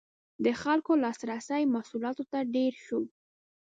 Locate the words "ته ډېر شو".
2.31-3.01